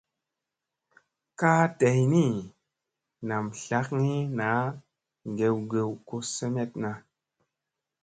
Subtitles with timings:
[1.39, 2.25] Kaa day ni,
[3.27, 4.63] nam tlakgi naa
[5.37, 6.91] gew gew ko semeɗna.